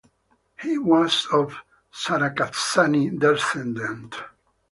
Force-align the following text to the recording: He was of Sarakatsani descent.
He 0.59 0.79
was 0.79 1.27
of 1.31 1.57
Sarakatsani 1.93 3.19
descent. 3.19 4.15